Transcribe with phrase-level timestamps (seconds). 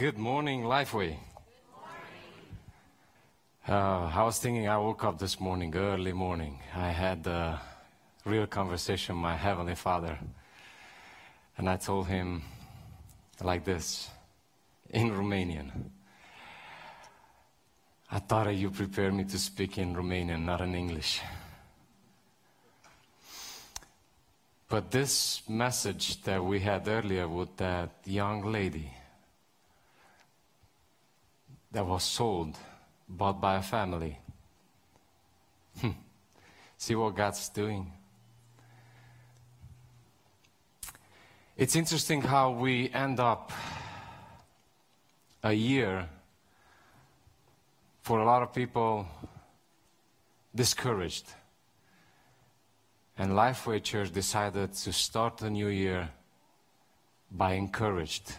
[0.00, 1.18] Good morning, Lifeway.
[3.66, 6.58] Good Uh, I was thinking I woke up this morning, early morning.
[6.74, 7.60] I had a
[8.24, 10.18] real conversation with my Heavenly Father.
[11.58, 12.44] And I told him
[13.42, 14.08] like this
[14.88, 15.70] in Romanian.
[18.10, 21.20] I thought you prepared me to speak in Romanian, not in English.
[24.66, 28.94] But this message that we had earlier with that young lady
[31.72, 32.56] that was sold,
[33.08, 34.18] bought by a family.
[35.80, 35.90] Hmm.
[36.76, 37.92] See what God's doing?
[41.56, 43.52] It's interesting how we end up
[45.42, 46.08] a year
[48.02, 49.06] for a lot of people
[50.54, 51.26] discouraged.
[53.18, 56.08] And Lifeway Church decided to start the new year
[57.30, 58.32] by encouraged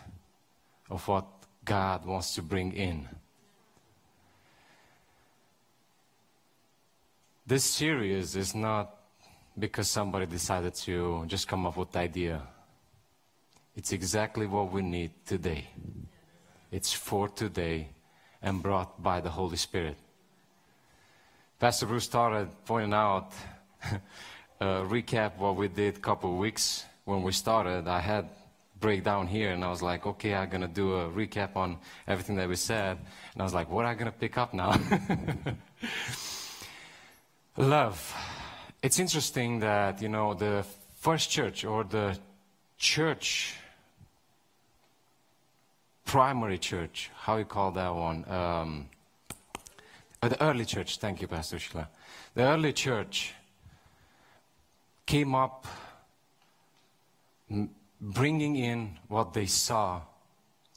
[0.90, 1.26] of what
[1.64, 3.08] God wants to bring in.
[7.52, 8.96] This series is not
[9.60, 12.42] because somebody decided to just come up with the idea.
[13.76, 15.68] It's exactly what we need today.
[16.72, 17.90] It's for today
[18.42, 19.98] and brought by the Holy Spirit.
[21.60, 23.34] Pastor Bruce started pointing out
[23.92, 24.00] a
[24.62, 27.86] uh, recap what we did a couple weeks when we started.
[27.86, 28.30] I had
[28.80, 32.38] breakdown here and I was like, okay, I'm going to do a recap on everything
[32.38, 32.98] that we said.
[33.34, 34.80] And I was like, what am I going to pick up now?
[37.58, 38.16] Love.
[38.82, 40.66] It's interesting that, you know, the
[41.00, 42.18] first church or the
[42.78, 43.56] church,
[46.06, 48.24] primary church, how you call that one?
[48.30, 48.90] Um,
[50.22, 51.90] uh, the early church, thank you, Pastor Sheila.
[52.36, 53.34] The early church
[55.06, 55.68] came up
[58.00, 60.00] bringing in what they saw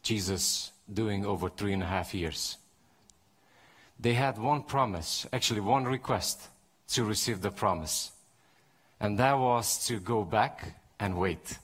[0.02, 2.56] Jesus doing over three and a half years.
[4.00, 6.48] They had one promise, actually, one request
[6.88, 8.12] to receive the promise.
[9.00, 11.58] And that was to go back and wait.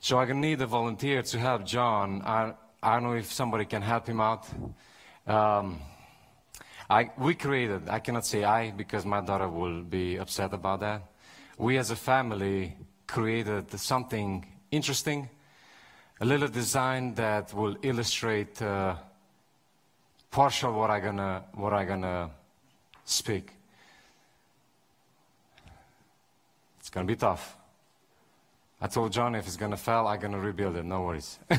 [0.00, 2.22] So I need a volunteer to help John.
[2.24, 4.46] I, I don't know if somebody can help him out.
[5.26, 5.80] Um,
[6.88, 11.02] I, we created, I cannot say I because my daughter will be upset about that.
[11.58, 12.76] We as a family
[13.06, 15.28] created something interesting,
[16.20, 18.94] a little design that will illustrate uh,
[20.30, 22.30] partial what I'm gonna, what I'm gonna
[23.10, 23.52] speak.
[26.80, 27.56] It's going to be tough.
[28.80, 30.84] I told John if it's going to fail, I'm going to rebuild it.
[30.84, 31.38] No worries.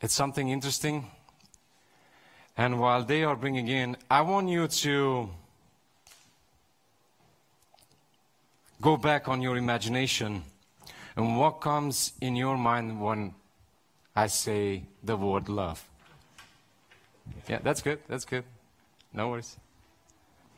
[0.00, 1.10] it's something interesting.
[2.56, 5.30] And while they are bringing in, I want you to
[8.80, 10.44] go back on your imagination
[11.16, 13.34] and what comes in your mind when
[14.14, 15.88] I say the word love.
[17.48, 18.00] Yeah, that's good.
[18.08, 18.44] That's good.
[19.12, 19.56] No worries.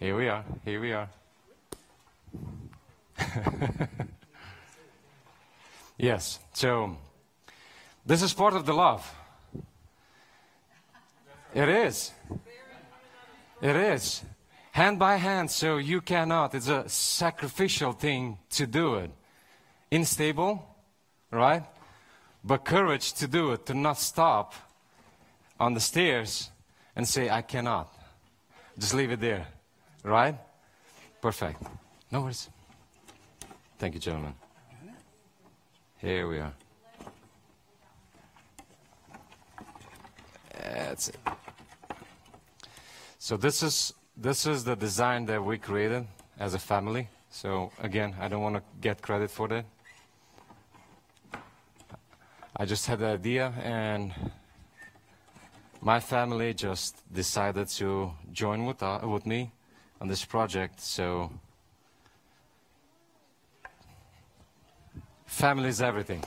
[0.00, 0.44] Here we are.
[0.64, 1.08] Here we are.
[5.98, 6.40] yes.
[6.52, 6.96] So,
[8.04, 9.14] this is part of the love.
[11.54, 12.10] It is.
[13.62, 14.22] It is.
[14.72, 16.54] Hand by hand, so you cannot.
[16.54, 19.10] It's a sacrificial thing to do it.
[19.92, 20.66] Unstable,
[21.30, 21.62] right?
[22.44, 24.54] But courage to do it, to not stop
[25.58, 26.50] on the stairs
[26.94, 27.92] and say, I cannot.
[28.78, 29.46] Just leave it there.
[30.02, 30.36] Right?
[31.22, 31.62] Perfect.
[32.10, 32.50] No worries.
[33.78, 34.34] Thank you, gentlemen.
[35.98, 36.52] Here we are.
[40.62, 41.16] That's it.
[43.18, 46.06] So this is this is the design that we created
[46.38, 47.08] as a family.
[47.30, 49.64] So again, I don't want to get credit for that.
[52.56, 54.14] I just had the idea, and
[55.80, 59.50] my family just decided to join with, uh, with me
[60.00, 60.80] on this project.
[60.80, 61.32] So,
[65.26, 66.22] family is everything.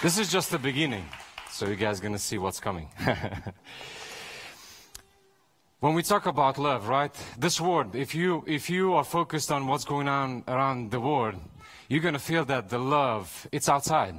[0.00, 1.04] This is just the beginning,
[1.50, 2.88] so you guys are gonna see what's coming.
[5.80, 7.12] when we talk about love, right?
[7.36, 11.40] This word, if you if you are focused on what's going on around the world,
[11.88, 14.16] you're going to feel that the love, it's outside,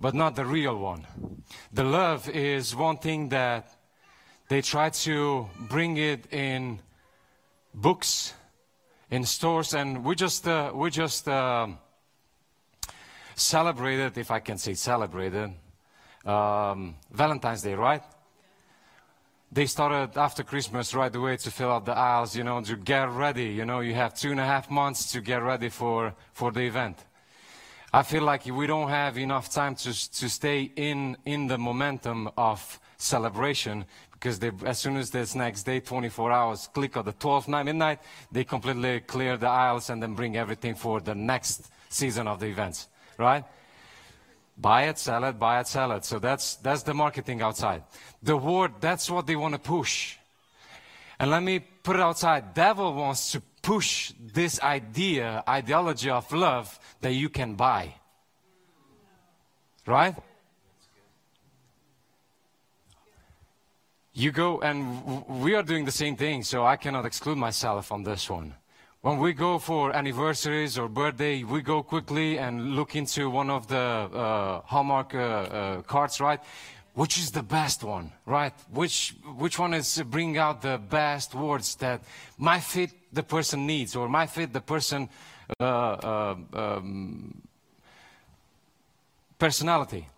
[0.00, 1.06] but not the real one.
[1.72, 3.68] The love is one thing that
[4.48, 6.80] they try to bring it in
[7.74, 8.32] books,
[9.10, 11.68] in stores, and we just, uh, we just uh,
[13.34, 15.52] celebrated, if I can say celebrated,
[16.24, 18.02] um, Valentine's Day, right?
[19.52, 23.08] They started after Christmas right away to fill out the aisles, you know, to get
[23.10, 23.46] ready.
[23.46, 26.62] You know, you have two and a half months to get ready for, for the
[26.62, 26.98] event.
[27.92, 32.28] I feel like we don't have enough time to, to stay in, in the momentum
[32.36, 37.12] of celebration because they, as soon as this next day, 24 hours, click on the
[37.12, 38.00] 12th night, midnight,
[38.32, 42.46] they completely clear the aisles and then bring everything for the next season of the
[42.46, 42.88] events,
[43.18, 43.44] right?
[44.58, 46.04] Buy it, sell it, buy it, sell it.
[46.04, 47.82] So that's, that's the marketing outside.
[48.22, 50.16] The word, that's what they want to push.
[51.18, 52.54] And let me put it outside.
[52.54, 57.94] Devil wants to push this idea, ideology of love that you can buy.
[59.86, 60.14] Right?
[64.14, 68.02] You go, and we are doing the same thing, so I cannot exclude myself on
[68.02, 68.54] this one.
[69.06, 73.68] When we go for anniversaries or birthday, we go quickly and look into one of
[73.68, 76.40] the uh, Hallmark uh, uh, cards, right?
[76.94, 78.52] Which is the best one, right?
[78.68, 82.02] Which, which one is bring out the best words that
[82.36, 85.08] might fit the person needs or might fit the person
[85.60, 87.42] uh, uh, um,
[89.38, 90.08] personality.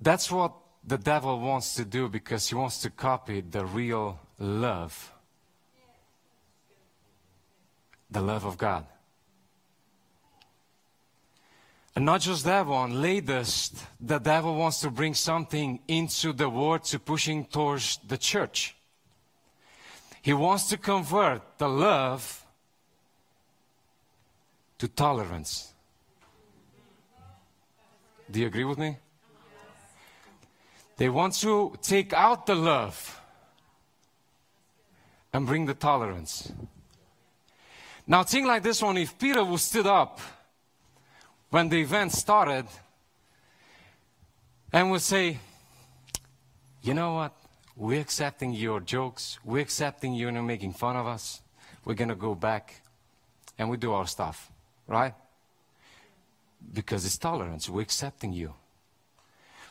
[0.00, 0.54] That's what
[0.84, 5.12] the devil wants to do because he wants to copy the real love
[8.16, 8.86] the love of God.
[11.94, 16.84] And not just that one, latest, the devil wants to bring something into the world
[16.84, 18.74] to pushing towards the church.
[20.22, 22.42] He wants to convert the love
[24.78, 25.74] to tolerance.
[28.30, 28.96] Do you agree with me?
[30.96, 33.20] They want to take out the love
[35.34, 36.50] and bring the tolerance.
[38.06, 40.20] Now, think like this one if Peter would stood up
[41.50, 42.66] when the event started
[44.72, 45.38] and would say,
[46.82, 47.32] You know what?
[47.74, 49.38] We're accepting your jokes.
[49.44, 51.42] We're accepting you and making fun of us.
[51.84, 52.80] We're going to go back
[53.58, 54.50] and we do our stuff,
[54.86, 55.14] right?
[56.72, 57.68] Because it's tolerance.
[57.68, 58.54] We're accepting you.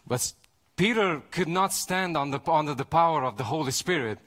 [0.05, 0.33] But
[0.75, 4.19] Peter could not stand the, under the power of the Holy Spirit,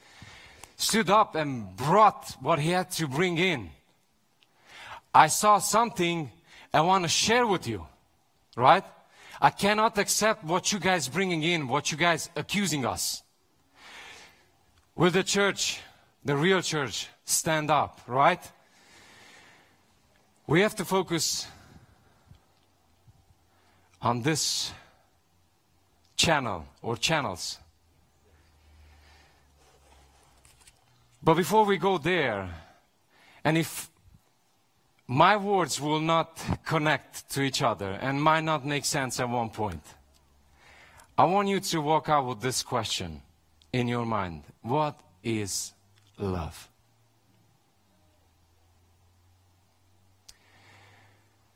[0.76, 3.70] stood up and brought what he had to bring in.
[5.14, 6.30] I saw something
[6.72, 7.86] I want to share with you,
[8.56, 8.84] right?
[9.40, 13.22] I cannot accept what you guys bringing in, what you guys accusing us.
[14.94, 15.80] Will the church,
[16.24, 18.40] the real church, stand up, right?
[20.46, 21.46] We have to focus
[24.02, 24.72] on this
[26.16, 27.58] channel or channels.
[31.22, 32.48] But before we go there,
[33.44, 33.90] and if
[35.08, 39.48] my words will not connect to each other and might not make sense at one
[39.48, 39.82] point.
[41.16, 43.22] I want you to walk out with this question
[43.72, 45.72] in your mind What is
[46.18, 46.68] love?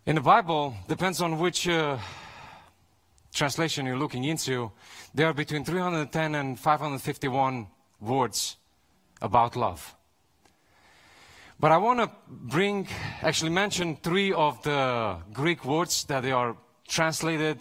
[0.07, 1.97] In the Bible, depends on which uh,
[3.33, 4.73] translation you're looking into,
[5.15, 7.69] there are between 310 and 551
[8.01, 8.57] words
[9.21, 9.95] about love.
[11.62, 12.88] But I want to bring,
[13.23, 16.56] actually mention three of the Greek words that they are
[16.88, 17.61] translated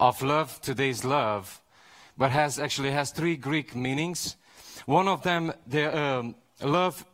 [0.00, 1.60] of love, today's love,
[2.16, 4.36] but has actually has three Greek meanings.
[4.86, 7.04] One of them, the um, love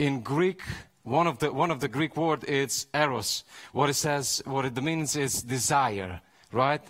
[0.00, 0.60] in Greek,
[1.04, 3.44] one of the one of the Greek word is eros.
[3.72, 6.82] What it says, what it means is desire, right?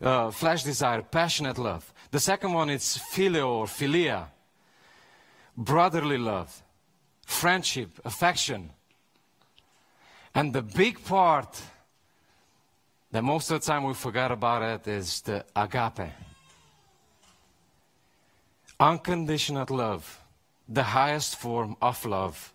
[0.00, 1.92] Uh, flesh desire, passionate love.
[2.12, 4.26] The second one is phileo or philia,
[5.56, 6.62] brotherly love
[7.30, 8.70] friendship, affection.
[10.34, 11.62] And the big part
[13.12, 16.10] that most of the time we forget about it is the agape.
[18.78, 20.20] Unconditional love,
[20.68, 22.52] the highest form of love,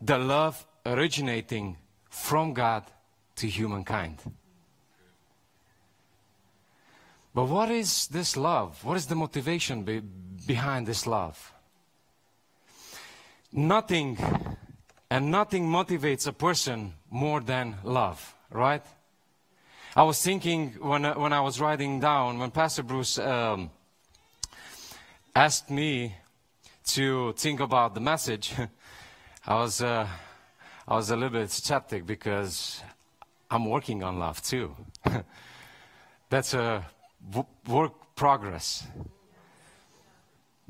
[0.00, 1.76] the love originating
[2.08, 2.84] from God
[3.36, 4.18] to humankind.
[7.34, 8.84] But what is this love?
[8.84, 10.00] What is the motivation be
[10.46, 11.52] behind this love?
[13.52, 14.18] Nothing
[15.10, 18.82] and nothing motivates a person more than love, right?
[19.96, 23.70] I was thinking when, uh, when I was writing down, when Pastor Bruce um,
[25.34, 26.14] asked me
[26.86, 28.54] to think about the message,
[29.46, 30.06] I was, uh,
[30.86, 32.80] I was a little bit skeptic because
[33.50, 34.76] I'm working on love too.
[36.28, 36.86] That's a
[37.66, 38.86] work progress.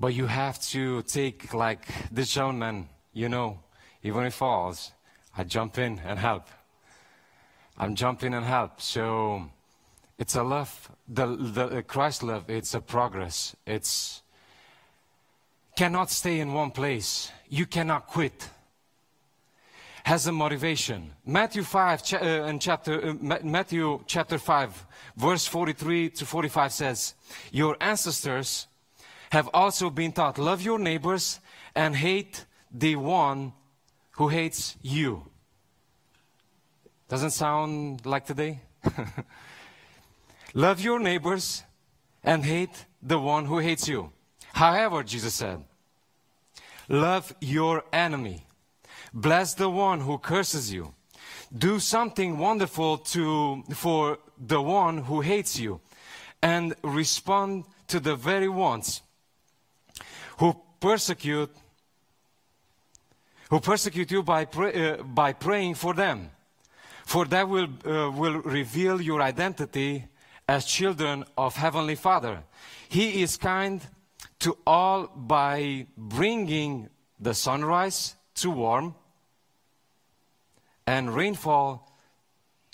[0.01, 3.59] But you have to take, like this gentleman, you know,
[4.03, 4.93] even if falls,
[5.37, 6.49] I jump in and help.
[7.77, 8.81] I'm jumping and help.
[8.81, 9.51] So
[10.19, 13.57] It's a love, the, the Christ love, it's a progress.
[13.67, 14.23] It's
[15.77, 17.33] cannot stay in one place.
[17.49, 18.51] You cannot quit.
[20.05, 21.13] Has a motivation.
[21.25, 27.15] Matthew 5 cha- uh, and chapter uh, Matthew chapter 5 verse 43 to 45 says,
[27.51, 28.67] "Your ancestors
[29.31, 31.41] have also been taught love your neighbors
[31.75, 33.53] and hate the one
[34.13, 35.31] who hates you."
[37.09, 38.61] Doesn't sound like today?
[40.55, 41.65] Love your neighbors
[42.23, 44.13] and hate the one who hates you.
[44.53, 45.65] However, Jesus said,
[46.89, 48.47] Love your enemy.
[49.13, 50.95] Bless the one who curses you.
[51.57, 55.81] Do something wonderful to, for the one who hates you.
[56.43, 59.03] And respond to the very ones
[60.41, 61.55] who persecute
[63.51, 66.31] who persecute you by, pray, uh, by praying for them.
[67.05, 70.07] For that will, uh, will reveal your identity
[70.49, 72.45] as children of Heavenly Father.
[72.89, 73.81] He is kind
[74.39, 78.95] to all by bringing the sunrise to warm
[80.87, 81.93] and rainfall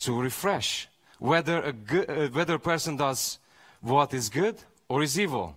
[0.01, 3.39] to refresh, whether a, good, uh, whether a person does
[3.81, 4.57] what is good
[4.91, 5.57] or is evil.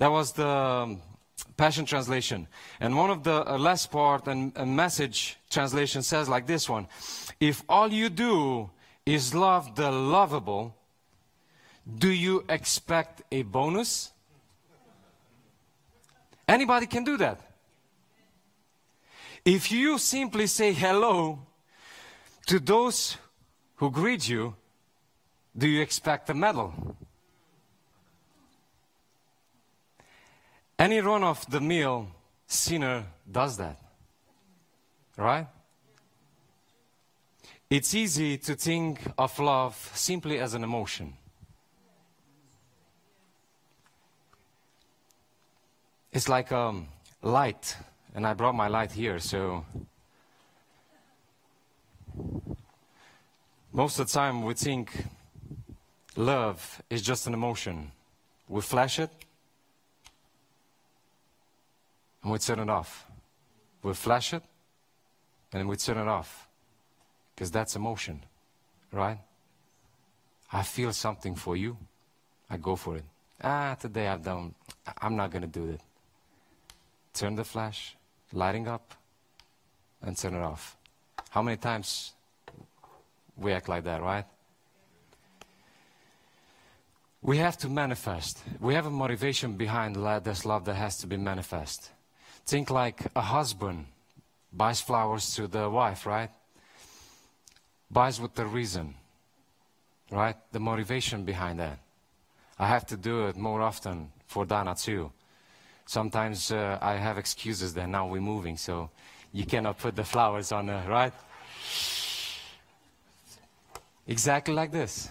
[0.00, 1.02] That was the um,
[1.58, 2.48] Passion Translation.
[2.80, 6.88] And one of the uh, last part and message translation says like this one
[7.38, 8.70] If all you do
[9.04, 10.74] is love the lovable,
[11.98, 14.10] do you expect a bonus?
[16.48, 17.38] Anybody can do that.
[19.44, 21.40] If you simply say hello
[22.46, 23.18] to those
[23.76, 24.54] who greet you,
[25.54, 26.96] do you expect a medal?
[30.80, 32.08] Any run of the mill
[32.46, 33.78] sinner does that.
[35.14, 35.46] Right?
[37.68, 41.12] It's easy to think of love simply as an emotion.
[46.14, 46.88] It's like um,
[47.20, 47.76] light,
[48.14, 49.66] and I brought my light here, so
[53.70, 55.04] most of the time we think
[56.16, 57.92] love is just an emotion.
[58.48, 59.10] We flash it,
[62.22, 63.06] and we turn it off.
[63.82, 64.42] We flash it,
[65.52, 66.48] and then we turn it off.
[67.34, 68.22] Because that's emotion,
[68.92, 69.18] right?
[70.52, 71.76] I feel something for you,
[72.50, 73.04] I go for it.
[73.42, 74.54] Ah, today I've done,
[75.00, 75.80] I'm not going to do it
[77.12, 77.96] turn the flash,
[78.32, 78.94] lighting up,
[80.02, 80.76] and turn it off.
[81.30, 82.12] How many times
[83.36, 84.24] we act like that, right?
[87.22, 88.42] We have to manifest.
[88.60, 91.90] We have a motivation behind this love that has to be manifest.
[92.50, 93.86] Think like a husband
[94.52, 96.30] buys flowers to the wife, right?
[97.88, 98.94] Buys with the reason,
[100.10, 100.34] right?
[100.50, 101.78] The motivation behind that.
[102.58, 105.12] I have to do it more often for Dana too.
[105.86, 108.90] Sometimes uh, I have excuses that now we're moving, so
[109.32, 111.14] you cannot put the flowers on, her, right?
[114.08, 115.08] Exactly like this.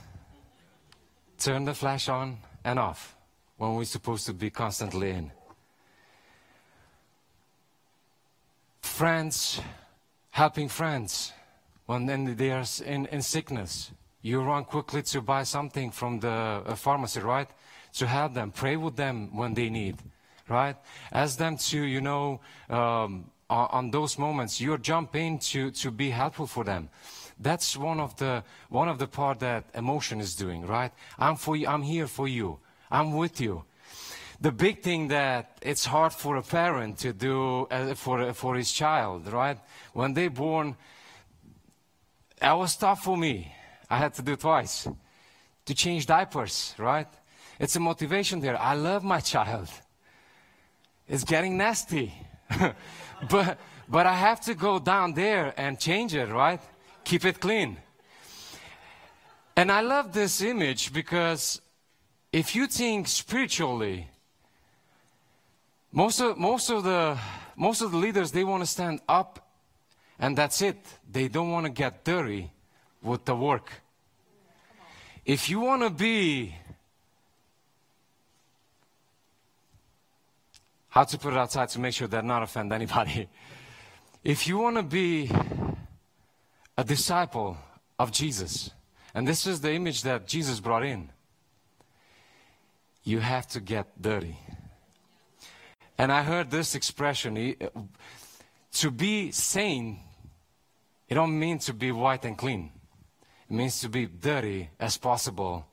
[1.38, 3.16] Turn the flash on and off
[3.56, 5.32] when we're supposed to be constantly in.
[9.00, 9.62] Friends,
[10.32, 11.32] helping friends
[11.86, 13.92] when they are in, in sickness.
[14.22, 17.48] You run quickly to buy something from the uh, pharmacy, right?
[17.94, 19.96] To help them, pray with them when they need
[20.50, 20.76] right?
[21.14, 26.10] Ask them to, you know, um, on those moments, you jump in to, to be
[26.10, 26.90] helpful for them.
[27.40, 30.92] That's one of the one of the part that emotion is doing, right?
[31.18, 31.68] I'm for you.
[31.68, 32.60] I'm here for you.
[32.92, 33.64] I'm with you.
[34.42, 38.72] The big thing that it's hard for a parent to do uh, for for his
[38.72, 39.58] child, right?
[39.94, 40.78] When they're born,
[42.40, 43.54] that was tough for me.
[43.90, 44.88] I had to do twice
[45.66, 47.08] to change diapers, right?
[47.60, 48.60] It's a motivation there.
[48.60, 49.70] I love my child.
[51.08, 52.14] It's getting nasty.
[53.30, 56.62] but, but I have to go down there and change it, right?
[57.04, 57.78] Keep it clean.
[59.56, 61.62] And I love this image because
[62.32, 64.08] if you think spiritually,
[65.92, 67.18] most of, most of the
[67.56, 69.50] most of the leaders they want to stand up
[70.18, 70.78] and that's it.
[71.10, 72.52] They don't want to get dirty
[73.02, 73.72] with the work.
[75.26, 76.56] If you want to be
[80.90, 83.30] how to put it outside to make sure that not offend anybody.
[84.22, 85.32] If you want to be
[86.78, 87.58] a disciple
[87.98, 88.70] of Jesus,
[89.14, 91.10] and this is the image that Jesus brought in,
[93.06, 94.38] you have to get dirty.
[96.00, 97.56] And I heard this expression
[98.72, 100.00] to be sane,
[101.10, 102.72] it don't mean to be white and clean.
[103.50, 105.68] It means to be dirty as possible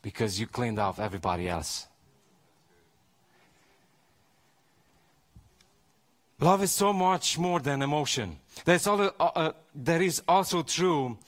[0.00, 1.86] because you cleaned off everybody else.
[6.40, 8.38] Love is so much more than emotion.
[8.64, 11.18] That's all, uh, uh, that is also true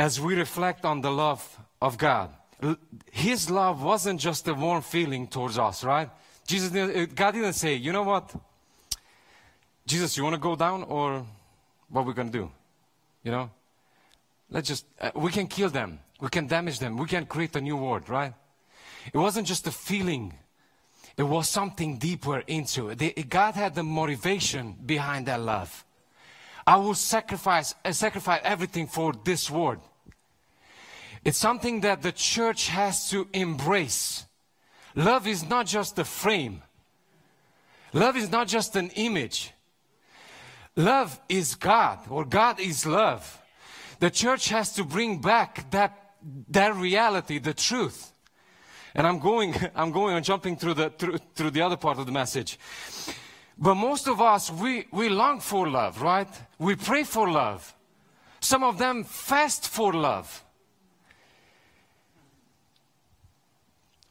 [0.00, 2.30] as we reflect on the love of God.
[3.12, 6.10] His love wasn't just a warm feeling towards us, right?
[6.48, 8.34] Jesus, uh, God didn't say, you know what?
[9.86, 11.26] Jesus, you want to go down or
[11.90, 12.50] what we're going to do?
[13.22, 13.50] You know?
[14.50, 16.00] Let's just, uh, we can kill them.
[16.20, 16.96] We can damage them.
[16.96, 18.32] We can create a new world, right?
[19.12, 20.32] It wasn't just a feeling.
[21.18, 23.28] It was something deeper into it.
[23.28, 25.84] God had the motivation behind that love.
[26.66, 29.80] I will sacrifice, uh, sacrifice everything for this world.
[31.26, 34.24] It's something that the church has to embrace.
[34.98, 36.60] Love is not just a frame.
[37.92, 39.52] Love is not just an image.
[40.74, 43.40] Love is God, or God is love.
[44.00, 46.14] The church has to bring back that,
[46.50, 48.12] that reality, the truth.
[48.92, 52.06] And I'm going, I'm going and jumping through the, through, through the other part of
[52.06, 52.58] the message.
[53.56, 56.28] But most of us, we, we long for love, right?
[56.58, 57.72] We pray for love.
[58.40, 60.42] Some of them fast for love.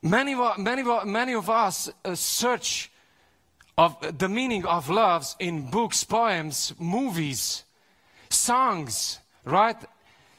[0.01, 2.91] Many, many, many of us uh, search
[3.77, 7.63] of the meaning of loves in books, poems, movies,
[8.29, 9.77] songs, right?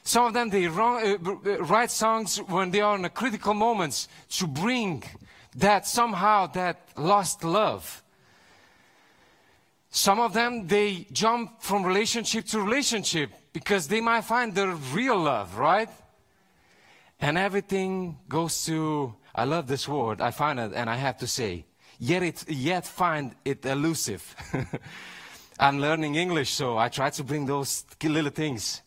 [0.03, 1.17] Some of them they uh,
[1.63, 5.03] write songs when they are in a critical moments to bring
[5.55, 8.01] that somehow that lost love.
[9.91, 15.17] Some of them they jump from relationship to relationship because they might find their real
[15.17, 15.89] love, right?
[17.19, 20.21] And everything goes to I love this word.
[20.21, 21.65] I find it and I have to say,
[21.99, 24.35] yet it yet find it elusive.
[25.59, 28.81] I'm learning English, so I try to bring those little things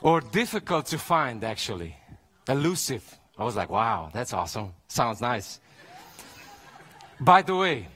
[0.00, 1.96] or difficult to find actually.
[2.48, 3.18] Elusive.
[3.36, 4.72] I was like, wow, that's awesome.
[4.88, 5.60] Sounds nice.
[7.20, 7.88] By the way,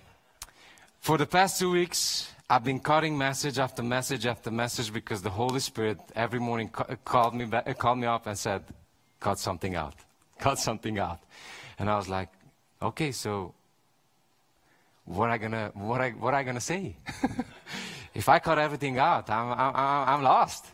[1.01, 5.31] for the past two weeks, I've been cutting message after message after message because the
[5.31, 8.63] Holy Spirit every morning called me back, called me up and said,
[9.21, 9.95] "Cut something out,
[10.39, 11.21] cut something out,"
[11.83, 12.29] and I was like,
[12.81, 13.55] "Okay, so
[15.05, 16.95] what I gonna what I what I gonna say?
[18.15, 20.65] if I cut everything out, I'm I'm, I'm lost."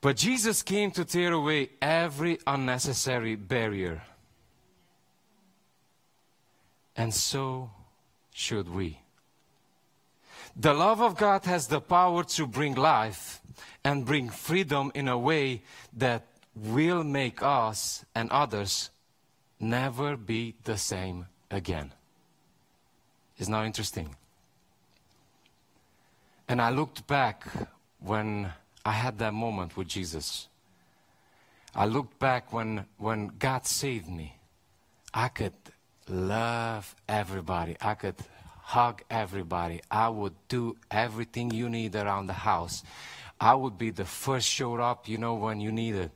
[0.00, 4.00] But Jesus came to tear away every unnecessary barrier.
[6.96, 7.70] And so
[8.32, 9.00] should we.
[10.56, 13.42] The love of God has the power to bring life
[13.84, 16.27] and bring freedom in a way that
[16.64, 18.90] will make us and others
[19.60, 21.92] never be the same again.
[23.38, 24.16] Isn't that interesting?
[26.48, 27.46] And I looked back
[28.00, 28.52] when
[28.84, 30.48] I had that moment with Jesus.
[31.74, 34.36] I looked back when, when God saved me.
[35.12, 35.52] I could
[36.08, 37.76] love everybody.
[37.80, 38.16] I could
[38.62, 39.80] hug everybody.
[39.90, 42.82] I would do everything you need around the house.
[43.40, 46.10] I would be the first showed up, you know, when you needed.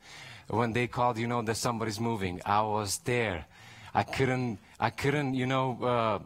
[0.52, 2.40] When they called, you know, that somebody's moving.
[2.44, 3.46] I was there.
[3.94, 6.18] I couldn't, I couldn't, you know, uh,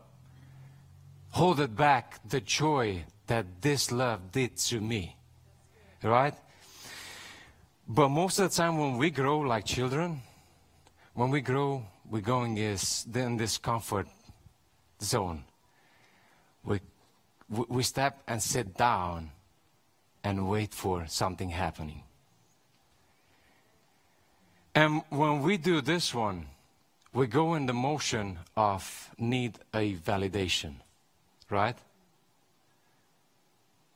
[1.31, 5.17] hold it back, the joy that this love did to me
[6.03, 6.35] right?
[7.89, 10.23] But most of the time when we grow like children,
[11.15, 14.07] when we grow, we're going is in this comfort
[15.03, 15.45] zone.
[16.65, 16.81] We,
[17.49, 19.31] we step and sit down
[20.25, 22.03] and wait for something happening.
[24.77, 26.49] And when we do this one,
[27.15, 30.75] we go in the motion of need a validation,
[31.49, 31.79] right?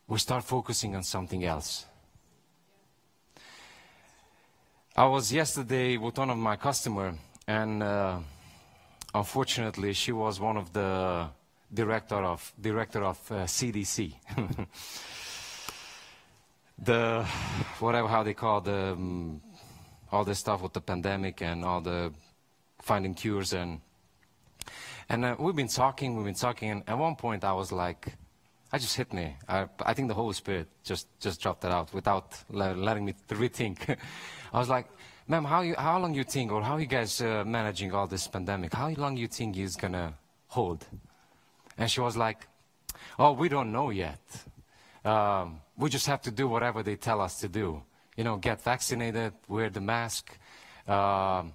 [0.08, 1.84] We start focusing on something else.
[4.96, 7.12] I was yesterday with one of my customer,
[7.46, 8.18] and uh,
[9.14, 11.28] unfortunately, she was one of the
[11.74, 14.14] director of director of uh, CDC.
[16.78, 17.22] the
[17.80, 19.42] whatever how they call the um,
[20.12, 22.12] all this stuff with the pandemic and all the
[22.82, 23.80] finding cures and
[25.08, 28.14] and uh, we've been talking, we've been talking, and at one point I was like,
[28.72, 29.34] I just hit me.
[29.48, 33.78] I, I think the Holy Spirit just just dropped it out without letting me rethink.
[34.52, 34.86] I was like,
[35.26, 38.28] ma'am, how, you, how long you think, or how you guys uh, managing all this
[38.28, 38.72] pandemic?
[38.72, 40.14] How long you think is gonna
[40.46, 40.86] hold?
[41.76, 42.46] And she was like,
[43.18, 44.20] oh, we don't know yet.
[45.04, 47.82] Um, we just have to do whatever they tell us to do.
[48.20, 50.38] You know, get vaccinated, wear the mask.
[50.86, 51.54] Um,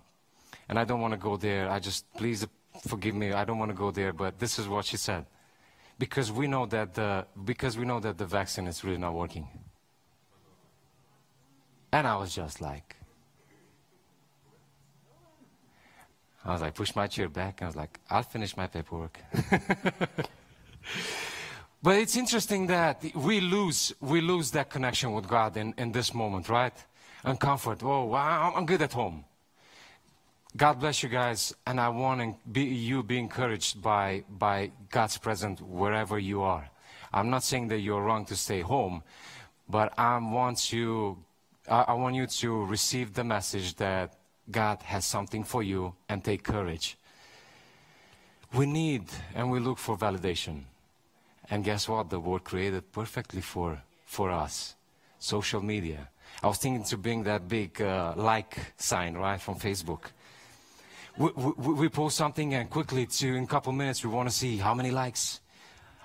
[0.68, 1.70] and I don't want to go there.
[1.70, 2.44] I just, please
[2.88, 3.34] forgive me.
[3.34, 4.12] I don't want to go there.
[4.12, 5.28] But this is what she said,
[6.00, 9.48] because we know that the because we know that the vaccine is really not working.
[11.92, 12.96] And I was just like,
[16.44, 17.62] I was like, push my chair back.
[17.62, 19.20] And I was like, I'll finish my paperwork.
[21.86, 26.16] but it's interesting that we lose, we lose that connection with God in, in this
[26.16, 26.74] moment, right?
[27.24, 27.84] And comfort.
[27.84, 29.24] Oh, wow, I'm good at home.
[30.58, 35.62] God bless you guys, and I want be, you be encouraged by, by God's presence
[35.62, 36.68] wherever you are.
[37.14, 39.04] I'm not saying that you're wrong to stay home,
[39.70, 41.24] but I want you,
[41.70, 44.18] I want you to receive the message that
[44.50, 46.98] God has something for you and take courage.
[48.56, 49.04] We need
[49.36, 50.64] and we look for validation.
[51.50, 52.10] And guess what?
[52.10, 54.76] The world created perfectly for, for us.
[55.20, 56.10] Social media.
[56.44, 60.02] I was thinking to bring that big uh, like sign, right, from Facebook.
[61.18, 64.36] We, we, we, post something and quickly to, in a couple minutes, we want to
[64.36, 65.40] see how many likes,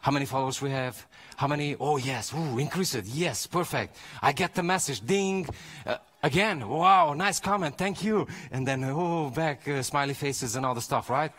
[0.00, 1.04] how many followers we have,
[1.36, 3.96] how many, oh yes, ooh, increase it, yes, perfect.
[4.22, 5.48] I get the message, ding.
[5.84, 8.26] Uh, Again, wow, nice comment, thank you.
[8.50, 11.32] And then, oh, back, uh, smiley faces and all the stuff, right?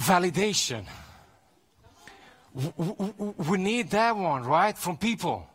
[0.00, 0.86] Validation.
[2.54, 4.76] We need that one, right?
[4.76, 5.46] From people.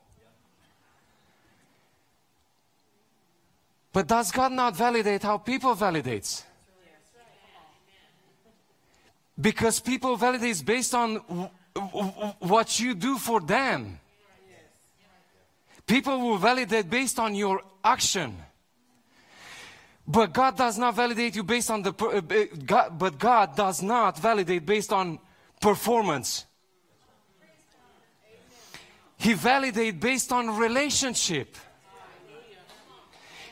[3.94, 6.44] But does God not validate how people validates?
[9.40, 11.18] Because people validate based on
[12.40, 14.00] what you do for them.
[15.86, 18.36] People will validate based on your action.
[20.08, 24.18] But God does not validate you based on the, uh, God, but God does not
[24.18, 25.20] validate based on
[25.60, 26.47] performance.
[29.18, 31.56] He validated based on relationship.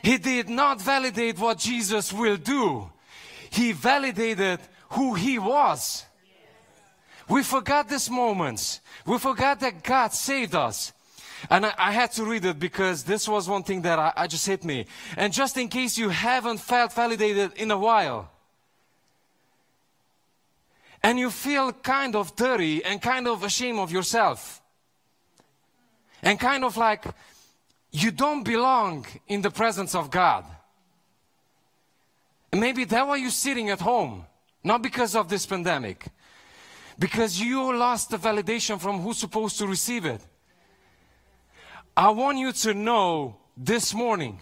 [0.02, 2.90] He did not validate what Jesus will do.
[3.50, 6.04] He validated who he was.
[7.28, 8.80] We forgot these moments.
[9.04, 10.92] We forgot that God saved us.
[11.50, 14.26] And I, I, had to read it because this was one thing that I, I
[14.26, 14.86] just hit me.
[15.16, 18.30] And just in case you haven't felt validated in a while,
[21.02, 24.62] and you feel kind of dirty and kind of ashamed of yourself,
[26.26, 27.04] and kind of like
[27.92, 30.44] you don't belong in the presence of God.
[32.50, 34.26] And maybe that's why you're sitting at home,
[34.64, 36.04] not because of this pandemic,
[36.98, 40.20] because you lost the validation from who's supposed to receive it.
[41.96, 44.40] I want you to know this morning,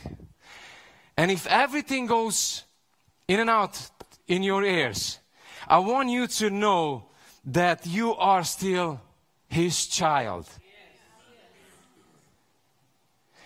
[1.18, 2.64] and if everything goes
[3.28, 3.78] in and out
[4.26, 5.18] in your ears,
[5.68, 7.10] I want you to know
[7.44, 9.02] that you are still
[9.48, 10.48] His child.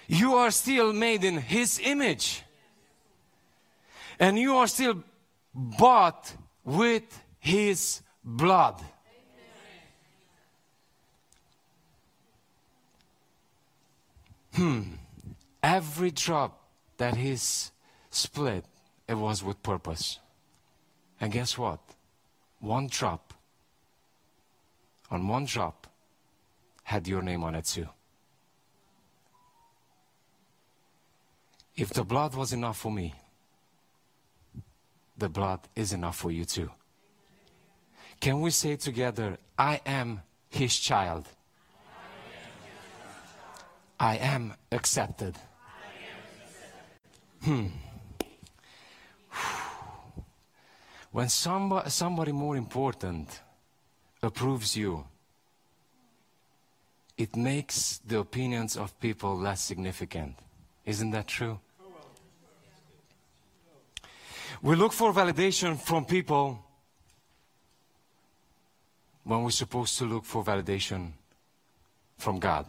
[0.09, 2.43] You are still made in His image.
[4.19, 5.05] And you are still
[5.55, 6.33] bought
[6.65, 7.05] with
[7.39, 8.83] His blood.
[14.59, 14.83] hmm,
[15.63, 16.61] every drop
[16.97, 17.71] that he's
[18.11, 18.65] split,
[19.07, 20.19] it was with purpose.
[21.21, 21.79] And guess what?
[22.59, 23.35] One drop,
[25.11, 25.87] on one drop,
[26.83, 27.89] had your name on it too.
[31.79, 33.15] If the blood was enough for me,
[35.17, 36.73] the blood is enough for you too.
[38.21, 41.29] Can we say together, I am his child?
[44.01, 45.37] I am accepted.
[47.45, 47.69] Hmm.
[51.13, 53.41] When somebody, somebody more important
[54.21, 55.05] approves you,
[57.17, 60.35] it makes the opinions of people less significant.
[60.85, 61.61] Isn't that true?
[64.63, 66.59] We look for validation from people
[69.25, 71.13] when we're supposed to look for validation
[72.17, 72.67] from God.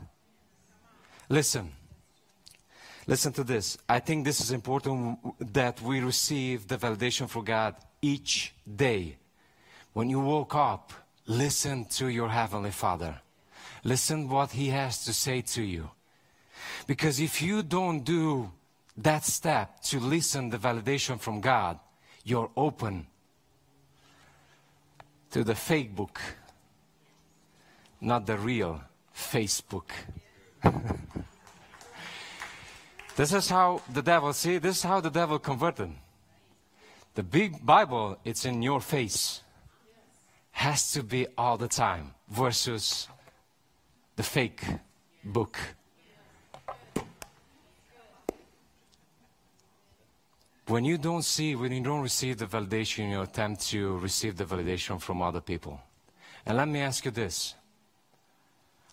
[1.30, 1.72] Listen.
[3.08, 3.78] Listen to this.
[3.88, 5.18] I think this is important
[5.54, 9.18] that we receive the validation for God each day.
[9.94, 10.94] When you woke up,
[11.26, 13.20] listen to your Heavenly Father.
[13.84, 15.90] Listen what He has to say to you.
[16.86, 18.52] Because if you don't do
[19.04, 21.80] that step to listen the validation from God,
[22.24, 23.08] you're open
[25.32, 26.20] to the fake book,
[28.02, 28.82] not the real
[29.16, 29.90] Facebook.
[33.16, 35.92] this is how the devil, see, this is how the devil converted.
[37.16, 39.42] The big Bible, it's in your face.
[40.52, 43.08] Has to be all the time versus
[44.18, 44.62] the fake
[45.24, 45.58] book.
[50.70, 54.46] When you don't see, when you don't receive the validation, you attempt to receive the
[54.46, 55.82] validation from other people.
[56.46, 57.56] And let me ask you this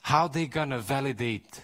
[0.00, 1.60] how they gonna validate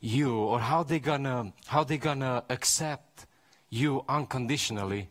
[0.00, 3.26] you or how they gonna how they gonna accept
[3.70, 5.08] you unconditionally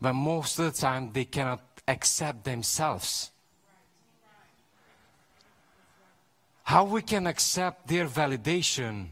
[0.00, 3.30] when most of the time they cannot accept themselves.
[6.64, 9.06] How we can accept their validation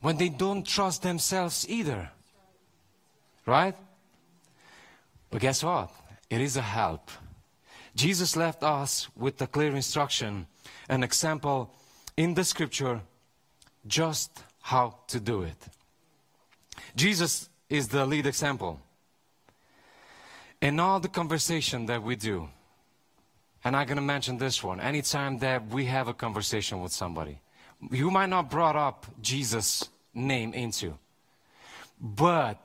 [0.00, 2.12] when they don't trust themselves either?
[3.46, 3.76] Right?
[5.30, 5.90] But guess what?
[6.28, 7.10] It is a help.
[7.94, 10.46] Jesus left us with a clear instruction,
[10.88, 11.74] an example
[12.16, 13.00] in the scripture,
[13.86, 15.56] just how to do it.
[16.94, 18.80] Jesus is the lead example.
[20.60, 22.48] In all the conversation that we do,
[23.64, 27.40] and I'm going to mention this one, anytime that we have a conversation with somebody,
[27.90, 30.98] you might not brought up Jesus' name into,
[32.00, 32.58] but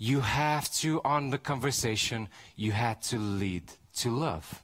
[0.00, 3.64] you have to, on the conversation, you had to lead
[3.96, 4.62] to love.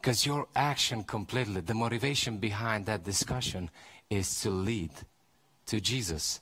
[0.00, 3.70] Because your action completely, the motivation behind that discussion
[4.08, 4.92] is to lead
[5.66, 6.40] to Jesus.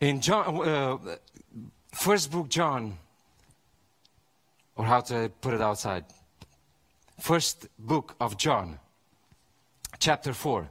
[0.00, 1.16] In John, uh,
[1.92, 2.96] first book John,
[4.76, 6.06] or how to put it outside,
[7.20, 8.78] first book of John,
[9.98, 10.66] chapter 4.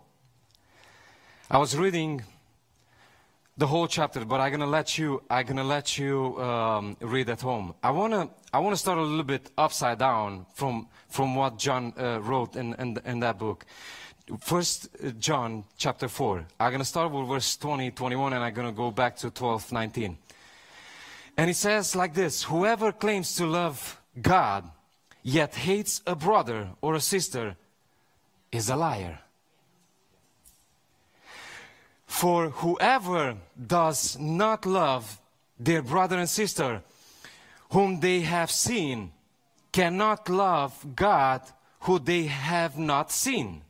[1.51, 2.23] I was reading
[3.59, 5.21] the whole chapter, but I'm gonna let you.
[5.29, 7.73] I'm gonna let you um, read at home.
[7.83, 8.29] I wanna.
[8.53, 12.73] I wanna start a little bit upside down from from what John uh, wrote in,
[12.75, 13.65] in in that book.
[14.39, 16.45] First uh, John chapter four.
[16.57, 20.17] I'm gonna start with verse 20, 21, and I'm gonna go back to 12, 19.
[21.35, 24.69] And it says like this: Whoever claims to love God,
[25.21, 27.57] yet hates a brother or a sister,
[28.53, 29.19] is a liar.
[32.09, 35.21] For whoever does not love
[35.59, 36.81] their brother and sister
[37.69, 39.11] whom they have seen
[39.71, 41.41] cannot love God
[41.81, 43.61] who they have not seen.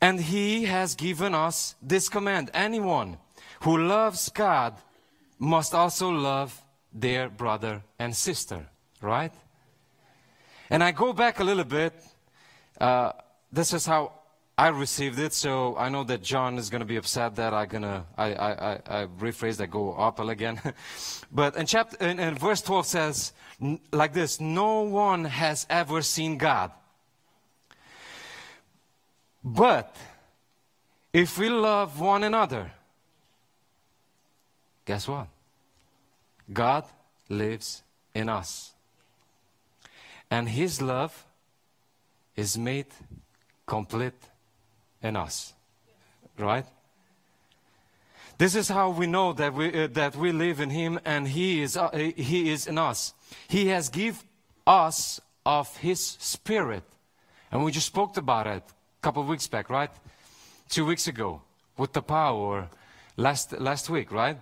[0.00, 3.18] And he has given us this command anyone
[3.60, 4.74] who loves God
[5.38, 6.58] must also love
[6.90, 8.66] their brother and sister,
[9.02, 9.32] right?
[10.70, 11.92] And I go back a little bit.
[12.80, 13.12] Uh,
[13.52, 14.23] this is how
[14.56, 17.66] I received it, so I know that John is going to be upset that I'm
[17.66, 20.60] going to, I, I, I, rephrase that, go up again.
[21.32, 23.32] but in chapter, in, in verse 12 says,
[23.90, 26.70] like this, no one has ever seen God.
[29.42, 29.96] But
[31.12, 32.70] if we love one another,
[34.84, 35.26] guess what?
[36.52, 36.84] God
[37.28, 37.82] lives
[38.14, 38.72] in us.
[40.30, 41.26] And his love
[42.36, 42.86] is made
[43.66, 44.14] complete
[45.04, 45.52] in us.
[46.36, 46.66] Right?
[48.38, 51.62] This is how we know that we, uh, that we live in Him and He
[51.62, 53.14] is, uh, he is in us.
[53.46, 54.20] He has given
[54.66, 56.82] us of His Spirit.
[57.52, 59.90] And we just spoke about it a couple of weeks back, right?
[60.68, 61.42] Two weeks ago
[61.76, 62.68] with the power
[63.16, 64.38] last, last week, right?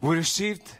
[0.00, 0.70] We received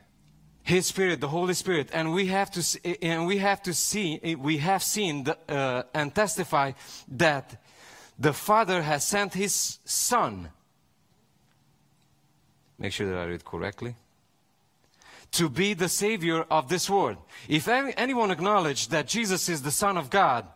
[0.71, 1.91] his spirit the holy spirit.
[1.93, 4.83] And we have to see, eh, eh, and we have to see eh, we have
[4.83, 6.73] seen the, uh, and testify
[7.09, 7.61] that
[8.19, 10.51] the father has sent his son.
[12.79, 13.97] Make sure that i read correctly.
[15.33, 17.19] To be the savior of this world.
[17.49, 20.47] If anyone acknowledge that jesus is the son of god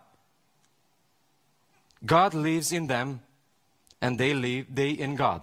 [2.05, 3.21] god lives in them
[4.01, 5.43] and they live they in god.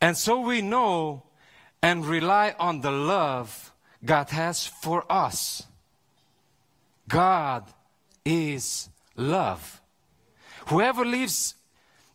[0.00, 1.22] And so we know
[1.82, 3.72] and rely on the love
[4.04, 5.64] God has for us.
[7.08, 7.64] God
[8.24, 9.80] is love.
[10.66, 11.54] Whoever lives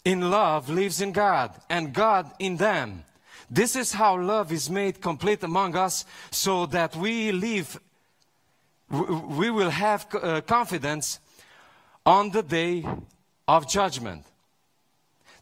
[0.05, 3.03] in love lives in God, and God in them.
[3.49, 7.79] This is how love is made complete among us, so that we live,
[8.89, 11.19] we will have uh, confidence
[12.05, 12.85] on the day
[13.47, 14.23] of judgment.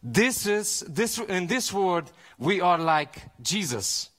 [0.02, 2.06] This is this in this word
[2.38, 4.10] we are like Jesus.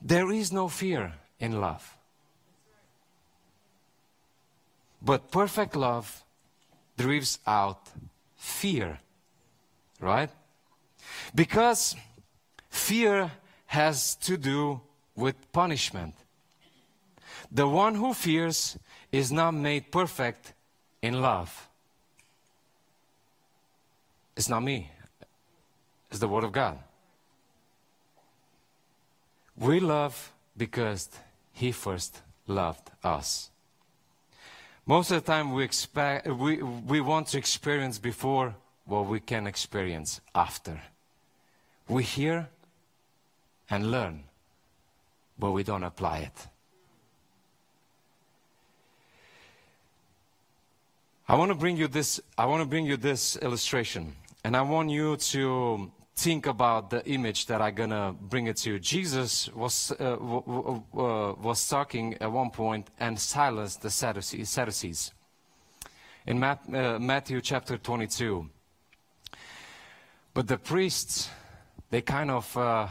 [0.00, 1.96] There is no fear in love.
[5.00, 6.24] But perfect love
[6.96, 7.80] drives out
[8.36, 8.98] fear.
[10.00, 10.30] Right?
[11.34, 11.96] Because
[12.70, 13.30] fear
[13.66, 14.80] has to do
[15.14, 16.14] with punishment.
[17.50, 18.78] The one who fears
[19.10, 20.52] is not made perfect
[21.02, 21.68] in love.
[24.36, 24.90] It's not me,
[26.10, 26.78] it's the Word of God.
[29.58, 31.08] We love because
[31.52, 33.50] He first loved us.
[34.86, 38.54] Most of the time, we, expect, we, we want to experience before
[38.86, 40.80] what we can experience after.
[41.88, 42.48] We hear
[43.68, 44.24] and learn,
[45.38, 46.46] but we don't apply it.
[51.28, 54.62] I want to bring you this, I want to bring you this illustration, and I
[54.62, 58.78] want you to think about the image that I'm gonna bring it to you.
[58.80, 64.50] Jesus was uh, uh, was talking at one point and silenced the Sadducees.
[64.50, 65.12] Sadducees.
[66.26, 68.50] In Mat- uh, Matthew chapter 22.
[70.34, 71.30] But the priests,
[71.90, 72.88] they kind of uh,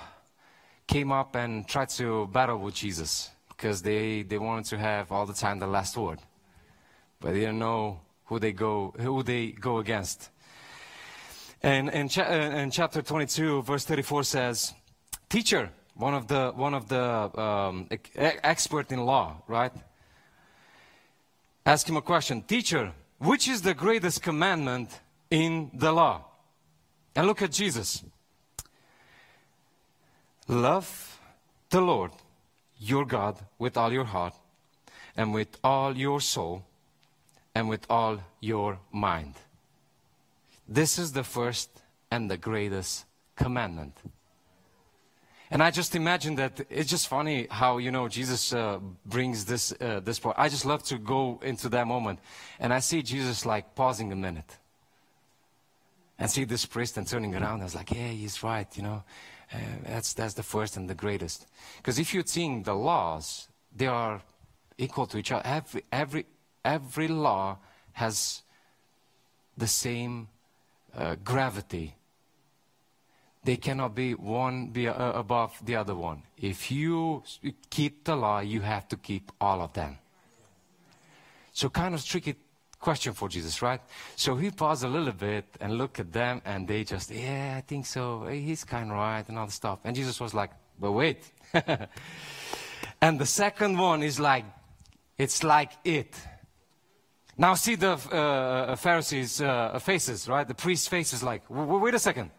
[0.87, 5.25] came up and tried to battle with Jesus because they, they wanted to have all
[5.25, 6.19] the time the last word.
[7.19, 10.29] But they didn't know who they go, who they go against.
[11.63, 14.73] And in, cha- chapter 22, verse 34 says,
[15.29, 19.71] Teacher, one of the, one of the um, e- expert in law, right?
[21.65, 22.41] Ask him a question.
[22.43, 26.25] Teacher, which is the greatest commandment in the law?
[27.15, 28.03] And look at Jesus.
[30.47, 31.19] Love
[31.69, 32.11] the Lord
[32.79, 34.33] your God with all your heart
[35.15, 36.63] and with all your soul
[37.55, 39.33] and with all your mind.
[40.67, 41.69] This is the first
[42.11, 43.95] and the greatest commandment.
[45.49, 49.73] And I just imagine that it's just funny how you know Jesus uh, brings this
[49.79, 50.35] uh, this part.
[50.37, 52.19] I just love to go into that moment,
[52.59, 54.57] and I see Jesus like pausing a minute,
[56.19, 57.61] and see this priest and turning around.
[57.61, 58.67] I was like, yeah, he's right.
[58.75, 59.03] You know,
[59.53, 61.47] uh, that's that's the first and the greatest.
[61.77, 64.21] Because if you're seeing the laws, they are
[64.77, 65.47] equal to each other.
[65.47, 66.25] Every every
[66.65, 67.57] every law
[67.93, 68.43] has
[69.55, 70.27] the same
[70.97, 71.97] uh, gravity
[73.47, 76.23] they cannot be one be uh, above the other one.
[76.37, 77.23] If you
[77.69, 79.97] keep the law, you have to keep all of them.
[81.53, 82.35] So kind of tricky
[82.77, 83.79] question for Jesus, right?
[84.17, 87.61] So he paused a little bit and looked at them and they just, yeah, I
[87.61, 88.25] think so.
[88.25, 89.79] He's kind of right and all the stuff.
[89.85, 91.23] And Jesus was like, but wait.
[93.01, 94.43] and the second one is like,
[95.17, 96.13] it's like it.
[97.37, 100.47] Now see the uh, Pharisees' uh, faces, right?
[100.47, 102.31] The priests' faces like, "W- w- wait a second.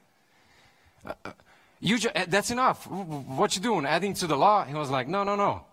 [1.80, 2.84] You ju- uh, that's enough.
[2.84, 3.86] W- w- What you doing?
[3.86, 4.64] Adding to the law?
[4.64, 5.64] He was like, no, no, no.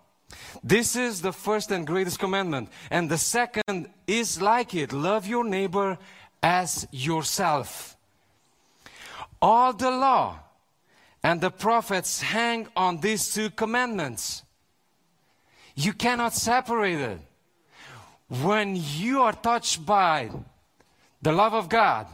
[0.63, 2.69] This is the first and greatest commandment.
[2.91, 4.93] And the second is like it.
[4.93, 5.97] Love your neighbor
[6.43, 7.97] as yourself.
[9.41, 10.39] All the law
[11.23, 14.43] and the prophets hang on these two commandments.
[15.75, 17.19] You cannot separate it.
[18.27, 20.29] When you are touched by
[21.21, 22.07] the love of God,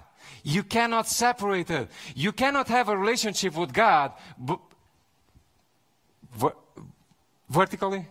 [0.44, 1.90] you cannot separate it.
[2.16, 4.60] You cannot have a relationship with God bu-
[6.34, 6.56] ver-
[7.50, 8.06] vertically,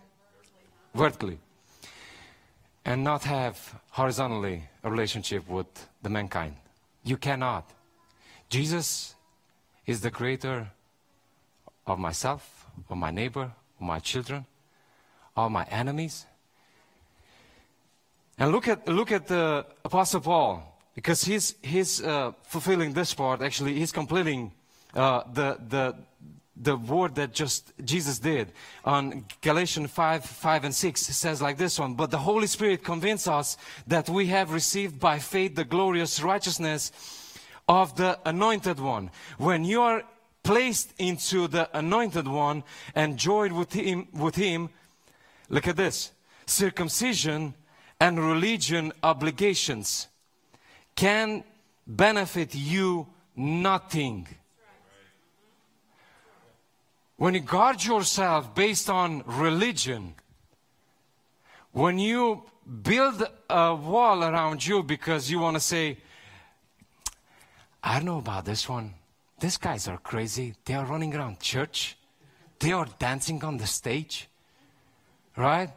[0.95, 1.39] vertically,
[2.85, 5.67] and not have horizontally a relationship with
[6.03, 6.57] the mankind.
[7.05, 7.69] You cannot.
[8.49, 9.15] Jesus
[9.87, 10.71] is the creator
[11.87, 14.47] of myself, of my neighbor, of my children,
[15.37, 16.27] of my enemies.
[18.41, 20.63] And look at look at the Apostle Paul
[20.95, 23.43] because he's he's uh, fulfilling this part.
[23.43, 24.53] Actually, he's completing
[24.95, 25.95] uh, the the
[26.57, 31.57] the word that just Jesus did on Galatians 5, 5 and 6 it says like
[31.57, 35.65] this one, but the Holy Spirit convinced us that we have received by faith the
[35.65, 36.93] glorious righteousness
[37.69, 39.11] of the anointed one.
[39.39, 40.03] When you are
[40.43, 44.71] placed into the anointed one and joined with him, with him,
[45.49, 46.13] look at this,
[46.47, 47.55] circumcision
[48.01, 50.09] and religion obligations
[50.97, 51.45] can
[51.87, 54.27] benefit you nothing.
[57.17, 60.15] When you guard yourself based on religion,
[61.73, 62.43] when you
[62.83, 65.99] build a wall around you because you want to say,
[67.83, 68.95] I don't know about this one.
[69.39, 70.55] These guys are crazy.
[70.65, 71.97] They are running around church.
[72.59, 74.29] They are dancing on the stage.
[75.37, 75.71] Right?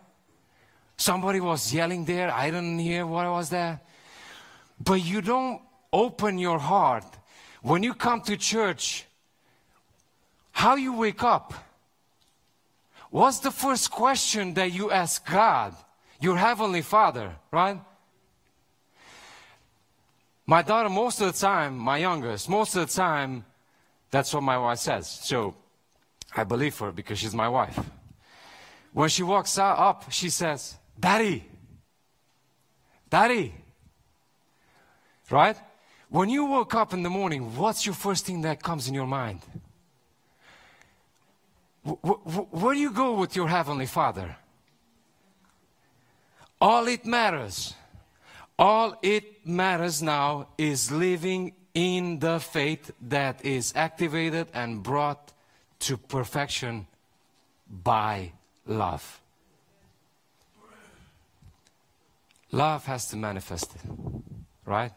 [0.97, 2.31] Somebody was yelling there.
[2.31, 3.81] I didn't hear what was there.
[4.79, 7.05] But you don't open your heart.
[7.61, 9.05] When you come to church,
[10.51, 11.53] how you wake up?
[13.09, 15.75] What's the first question that you ask God,
[16.19, 17.79] your Heavenly Father, right?
[20.45, 23.45] My daughter, most of the time, my youngest, most of the time,
[24.11, 25.07] that's what my wife says.
[25.07, 25.55] So
[26.35, 27.79] I believe her because she's my wife.
[28.93, 31.45] When she walks up, she says, Daddy,
[33.09, 33.53] Daddy.
[35.29, 35.57] Right?
[36.09, 39.07] When you woke up in the morning, what's your first thing that comes in your
[39.07, 39.39] mind?
[41.85, 44.35] Wh- wh- where do you go with your Heavenly Father?
[46.61, 47.73] All it matters,
[48.57, 55.33] all it matters now is living in the faith that is activated and brought
[55.79, 56.87] to perfection
[57.67, 58.31] by
[58.65, 59.19] love.
[62.53, 63.81] Love has to manifest it,
[64.63, 64.91] right?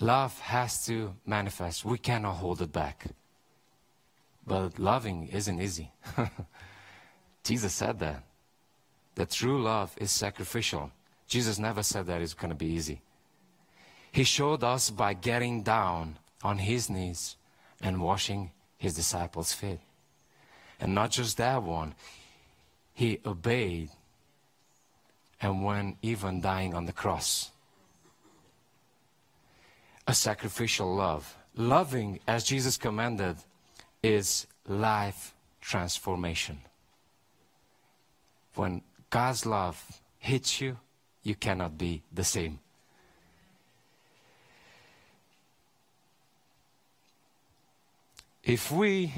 [0.00, 1.84] Love has to manifest.
[1.84, 3.06] We cannot hold it back.
[4.44, 5.92] But loving isn't easy.
[7.44, 8.24] Jesus said that.
[9.14, 10.90] That true love is sacrificial.
[11.28, 13.00] Jesus never said that it's going to be easy.
[14.10, 17.36] He showed us by getting down on his knees
[17.80, 19.78] and washing his disciples' feet.
[20.80, 21.94] And not just that one,
[22.92, 23.90] he obeyed
[25.42, 27.50] and went even dying on the cross.
[30.06, 31.36] A sacrificial love.
[31.56, 33.36] Loving, as Jesus commanded,
[34.02, 36.60] is life transformation.
[38.54, 40.78] When God's love hits you,
[41.22, 42.60] you cannot be the same.
[48.44, 49.14] If we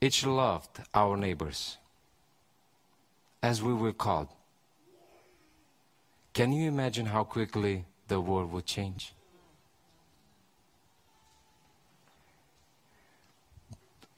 [0.00, 1.78] each loved our neighbors
[3.42, 4.28] as we were called,
[6.32, 9.12] can you imagine how quickly the world would change?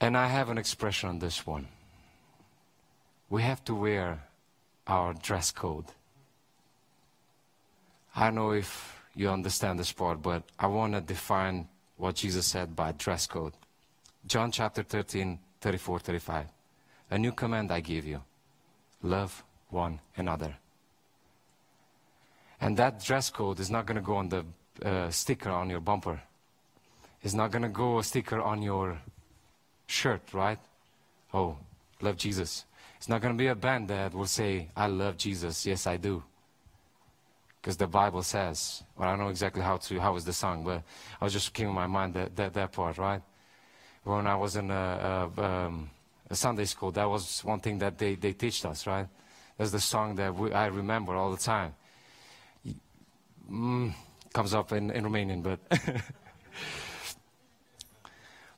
[0.00, 1.68] And I have an expression on this one.
[3.30, 4.24] We have to wear
[4.86, 5.86] our dress code.
[8.14, 12.46] I don't know if you understand this part, but I want to define what Jesus
[12.46, 13.54] said by dress code.
[14.26, 16.46] John chapter 13, 34, 35.
[17.10, 18.22] A new command I give you
[19.02, 20.56] love one another.
[22.62, 24.44] And that dress code is not going to go on the
[24.84, 26.22] uh, sticker on your bumper.
[27.20, 28.98] It's not going to go a sticker on your
[29.88, 30.60] shirt, right?
[31.34, 31.56] Oh,
[32.00, 32.64] love Jesus.
[32.98, 35.66] It's not going to be a band that will say, I love Jesus.
[35.66, 36.22] Yes, I do.
[37.60, 40.62] Because the Bible says, well, I don't know exactly how to, how was the song,
[40.62, 40.84] but
[41.20, 43.22] I was just keeping my mind that, that, that part, right?
[44.04, 45.90] When I was in a, a, um,
[46.30, 49.08] a Sunday school, that was one thing that they, they teach us, right?
[49.58, 51.74] That's the song that we, I remember all the time.
[53.50, 53.92] Mm,
[54.32, 55.60] comes up in, in Romanian, but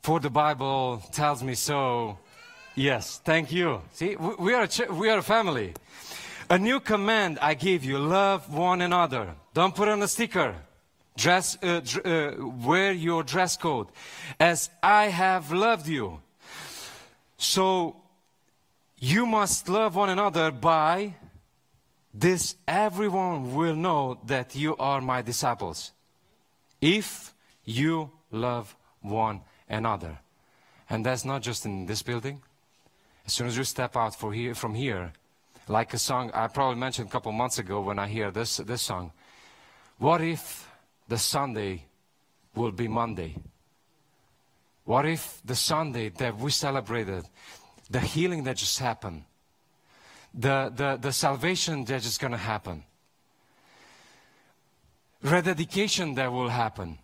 [0.05, 2.19] For the Bible tells me so.
[2.75, 3.81] Yes, thank you.
[3.93, 5.73] See, we are a, we are a family.
[6.51, 9.35] A new command I give you love one another.
[9.55, 10.57] Don't put on a sticker.
[11.17, 12.35] Dress, uh, uh,
[12.67, 13.87] wear your dress code
[14.39, 16.21] as I have loved you.
[17.39, 17.97] So
[18.99, 21.15] you must love one another by
[22.15, 25.91] this everyone will know that you are my disciples
[26.81, 27.35] if
[27.65, 30.21] you love one another.
[30.89, 32.41] And that's not just in this building.
[33.27, 35.13] As soon as you step out here, from here,
[35.67, 38.83] like a song I probably mentioned a couple months ago when I hear this, this
[38.83, 39.13] song.
[39.99, 40.71] What if
[41.09, 41.87] the Sunday
[42.55, 43.37] will be Monday?
[44.85, 47.25] What if the Sunday that we celebrated,
[47.91, 49.25] the healing that just happened,
[50.35, 52.83] the, the, the salvation that is going to happen,
[55.23, 56.99] rededication that will happen,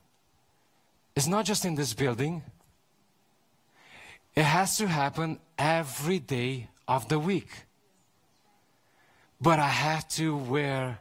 [1.14, 2.42] it's not just in this building.
[4.34, 7.50] It has to happen every day of the week.
[9.40, 11.00] But I have to wear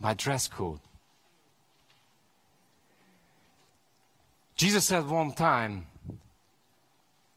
[0.00, 0.80] my dress code.
[4.56, 5.86] Jesus said one time,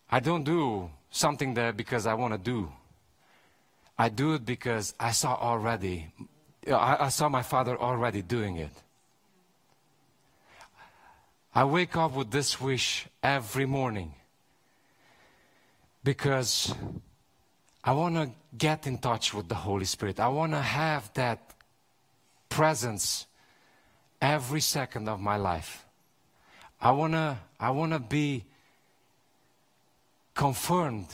[0.10, 2.72] I don't do something there because I want to do.
[4.02, 6.08] I do it because I saw already,
[6.68, 8.72] I, I saw my father already doing it.
[11.54, 14.16] I wake up with this wish every morning
[16.04, 16.74] because
[17.84, 20.20] I want to get in touch with the Holy Spirit.
[20.20, 21.54] I want to have that
[22.50, 23.28] presence
[24.20, 25.86] every second of my life.
[26.82, 28.46] I want to I want to be
[30.34, 31.06] confirmed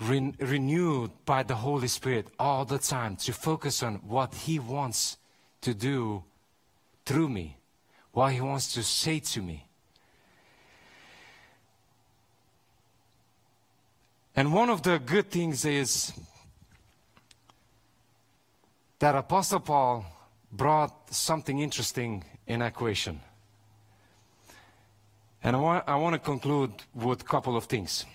[0.00, 5.16] re- renewed by the Holy Spirit all the time to focus on what he wants
[5.60, 6.24] to do
[7.04, 7.56] through me,
[8.12, 9.66] what he wants to say to me.
[14.36, 16.12] And one of the good things is
[18.98, 20.04] that Apostle Paul
[20.50, 23.20] brought something interesting in equation.
[25.42, 28.06] And I want, I want to conclude with a couple of things.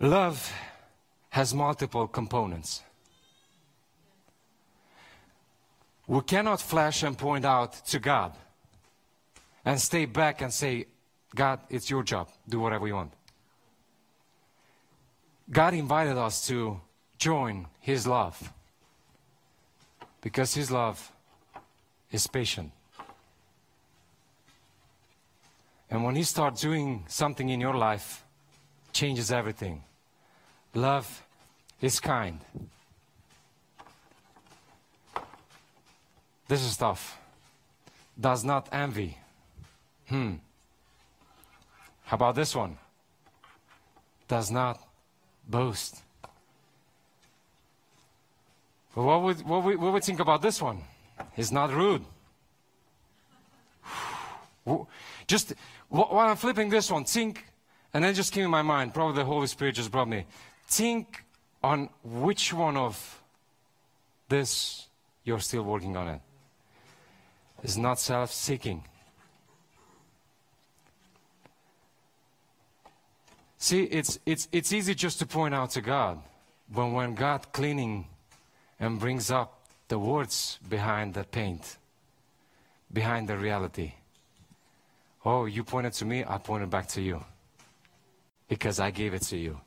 [0.00, 0.52] Love
[1.30, 2.82] has multiple components.
[6.06, 8.34] We cannot flash and point out to God
[9.64, 10.86] and stay back and say,
[11.34, 12.28] God, it's your job.
[12.48, 13.12] Do whatever you want.
[15.50, 16.80] God invited us to
[17.18, 18.52] join His love
[20.20, 21.12] because His love
[22.12, 22.70] is patient.
[25.90, 28.24] And when He starts doing something in your life,
[28.92, 29.82] changes everything.
[30.74, 31.24] Love
[31.80, 32.40] is kind.
[36.48, 37.18] This is tough.
[38.18, 39.16] does not envy.
[40.08, 40.34] Hmm.
[42.04, 42.78] How about this one?
[44.26, 44.80] Does not
[45.46, 46.02] boast.
[48.94, 50.82] But what would, what would, what would think about this one?
[51.36, 52.04] Is not rude.
[55.26, 55.54] Just
[55.88, 57.44] while I'm flipping this one, think,
[57.92, 60.24] and then just came in my mind, probably the Holy Spirit just brought me.
[60.68, 61.24] Think
[61.62, 63.22] on which one of
[64.28, 64.86] this
[65.24, 66.20] you're still working on it.
[67.62, 68.84] It's not self seeking.
[73.58, 76.20] See, it's, it's, it's easy just to point out to God,
[76.70, 78.06] but when God cleaning
[78.78, 81.76] and brings up the words behind the paint,
[82.92, 83.94] behind the reality,
[85.24, 87.24] oh, you pointed to me, I pointed back to you
[88.48, 89.60] because I gave it to you.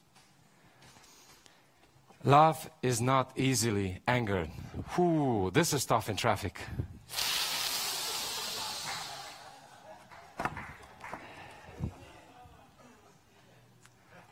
[2.23, 4.49] Love is not easily angered.
[4.95, 6.59] Whoo, this is tough in traffic.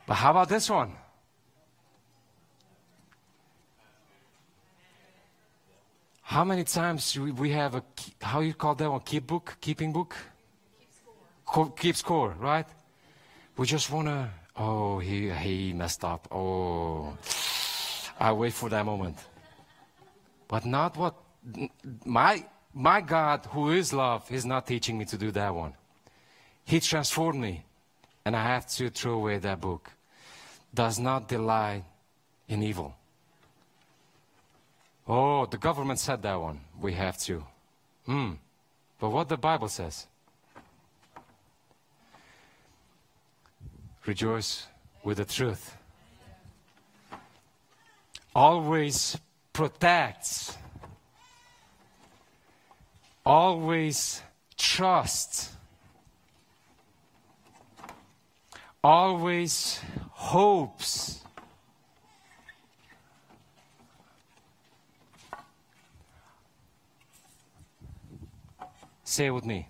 [0.05, 0.91] But how about this one?
[6.21, 7.83] How many times we have a,
[8.21, 10.15] how you call that one, keep book, keeping book?
[10.79, 10.89] Keep
[11.43, 12.67] score, keep score right?
[13.57, 16.27] We just want to, oh, he, he messed up.
[16.31, 17.17] Oh,
[18.19, 19.17] I wait for that moment.
[20.47, 21.15] But not what,
[22.05, 22.43] my,
[22.73, 25.73] my God, who is love, is not teaching me to do that one.
[26.65, 27.63] He transformed me,
[28.25, 29.89] and I have to throw away that book
[30.73, 31.83] does not delight
[32.47, 32.95] in evil.
[35.07, 36.59] Oh, the government said that one.
[36.79, 37.43] We have to.
[38.05, 38.33] Hmm.
[38.99, 40.05] But what the Bible says?
[44.05, 44.67] Rejoice
[45.03, 45.78] with the truth.
[48.35, 49.17] Always
[49.53, 50.55] protects.
[53.25, 54.21] Always
[54.57, 55.51] trusts.
[58.83, 61.23] Always hopes.
[69.03, 69.67] Say it with me.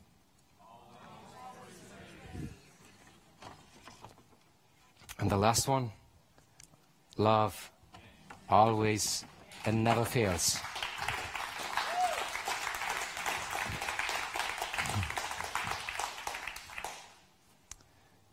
[5.18, 5.91] And the last one
[7.18, 7.72] love
[8.49, 9.25] always
[9.65, 10.59] and never fails.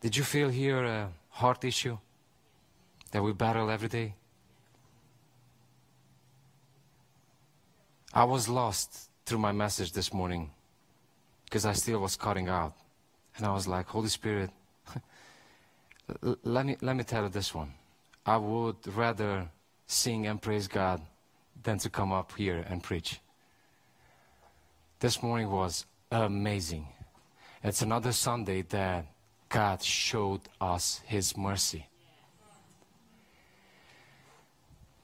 [0.00, 1.98] Did you feel here a heart issue?
[3.16, 4.14] that we battle every day?
[8.12, 10.50] I was lost through my message this morning
[11.44, 12.74] because I still was cutting out.
[13.36, 14.50] And I was like, Holy Spirit,
[16.44, 17.72] let, me, let me tell you this one.
[18.26, 19.48] I would rather
[19.86, 21.00] sing and praise God
[21.62, 23.20] than to come up here and preach.
[25.00, 26.86] This morning was amazing.
[27.62, 29.06] It's another Sunday that
[29.48, 31.86] God showed us His mercy.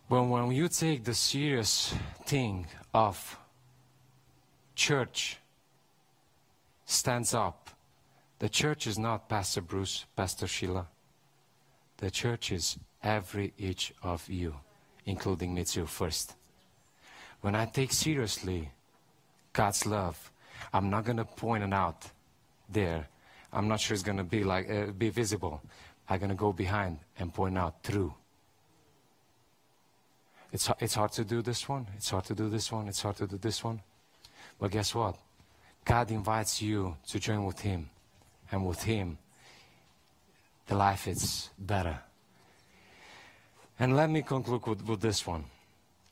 [0.09, 1.95] But when you take the serious
[2.27, 3.39] thing of
[4.75, 5.39] church
[6.85, 7.71] stands up,
[8.39, 10.89] the church is not Pastor Bruce, Pastor Sheila.
[11.99, 14.57] The church is every each of you,
[15.07, 16.35] including me too, first.
[17.41, 18.71] When I take seriously
[19.53, 20.31] God's love,
[20.73, 22.11] I'm not going to point it out
[22.69, 23.09] there.
[23.53, 25.61] I'm not sure it's going to be like uh, be visible.
[26.09, 28.15] I'm going to go behind and point out through.
[30.53, 31.87] It's, it's hard to do this one.
[31.97, 32.87] It's hard to do this one.
[32.89, 33.81] It's hard to do this one.
[34.61, 35.17] But guess what?
[35.85, 37.89] God invites you to join with Him.
[38.51, 39.17] And with Him,
[40.67, 41.99] the life is better.
[43.79, 45.45] And let me conclude with, with this one.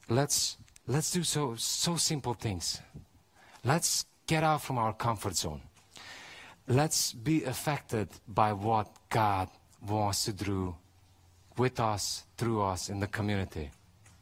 [0.09, 0.57] Let's,
[0.87, 2.81] let's do so, so simple things.
[3.65, 5.61] Let's get out from our comfort zone.
[6.67, 9.49] Let's be affected by what God
[9.87, 10.75] wants to do
[11.57, 13.71] with us, through us in the community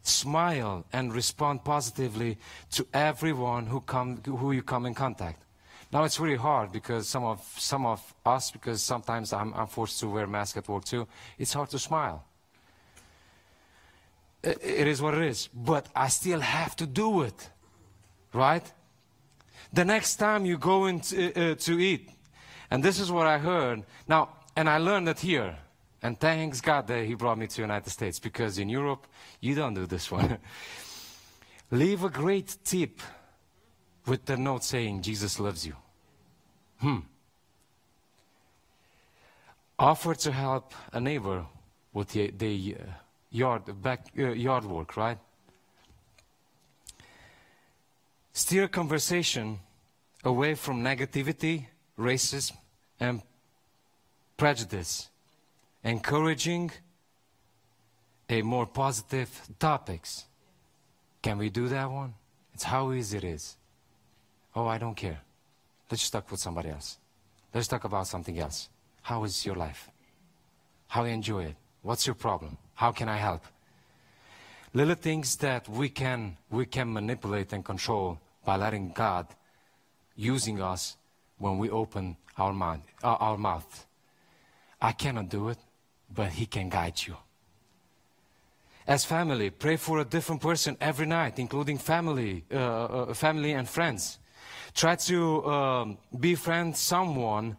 [0.08, 2.38] smile and respond positively
[2.72, 5.42] to everyone who, come, who you come in contact.
[5.92, 10.00] Now it's really hard because some of, some of us, because sometimes I'm, I'm forced
[10.00, 11.06] to wear a mask at work too,
[11.38, 12.24] it's hard to smile.
[14.48, 15.48] It, is what it is.
[15.54, 17.50] But I still have to do it.
[18.32, 18.72] Right?
[19.72, 22.10] The next time you go in to, uh, to eat,
[22.70, 23.84] and this is what I heard.
[24.06, 25.56] Now, and I learned it here.
[26.02, 29.06] And thanks God that He brought me to the United States because in Europe,
[29.40, 30.38] you don't do this one.
[31.70, 33.00] Leave a great tip
[34.06, 35.74] with the note saying, Jesus loves you.
[36.78, 37.00] Hmm.
[39.78, 41.44] Offer to help a neighbor
[41.92, 42.84] with the, the uh,
[43.30, 45.18] yard, back, uh, yard work, right?
[48.32, 49.58] Steer conversation
[50.24, 51.66] away from negativity,
[51.98, 52.56] racism,
[53.00, 53.22] and
[54.36, 55.08] prejudice,
[55.82, 56.70] encouraging
[58.28, 60.24] a more positive topics.
[61.22, 62.14] Can we do that one?
[62.54, 63.56] It's how easy it is.
[64.54, 65.20] Oh, I don't care.
[65.90, 66.98] Let's talk with somebody else.
[67.54, 68.68] Let's talk about something else.
[69.02, 69.90] How is your life?
[70.88, 71.56] How you enjoy it?
[71.82, 72.58] What's your problem?
[72.78, 73.42] How can I help?
[74.72, 79.26] Little things that we can we can manipulate and control by letting God
[80.14, 80.96] using us
[81.38, 83.84] when we open our mind, uh, our mouth.
[84.80, 85.58] I cannot do it,
[86.08, 87.16] but He can guide you.
[88.86, 93.68] As family, pray for a different person every night, including family, uh, uh, family and
[93.68, 94.20] friends.
[94.72, 97.56] Try to um, befriend someone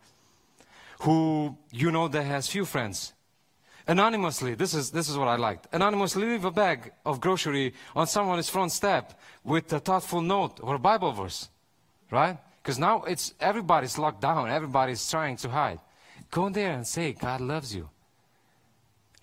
[1.01, 3.11] who you know that has few friends.
[3.89, 5.65] Anonymously, this is, this is what I liked.
[5.71, 10.75] Anonymously leave a bag of grocery on someone's front step with a thoughtful note or
[10.75, 11.49] a Bible verse,
[12.11, 12.37] right?
[12.61, 15.79] Because now it's everybody's locked down, everybody's trying to hide.
[16.29, 17.89] Go there and say, God loves you.